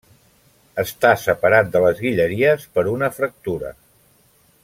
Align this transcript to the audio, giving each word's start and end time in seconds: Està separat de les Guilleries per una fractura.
Està 0.83 1.11
separat 1.23 1.69
de 1.75 1.83
les 1.83 2.01
Guilleries 2.07 2.67
per 2.79 2.87
una 2.95 3.13
fractura. 3.19 3.77